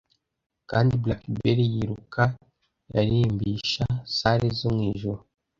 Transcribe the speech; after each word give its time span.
Kandi 0.69 0.93
blackberry 1.03 1.65
yiruka 1.73 2.23
yarimbisha 2.95 3.85
salle 4.17 4.47
zo 4.59 4.69
mwijuru, 4.75 5.21